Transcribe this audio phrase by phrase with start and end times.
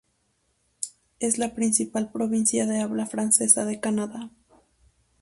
[1.19, 4.31] Es la principal provincia de habla francesa de Canadá.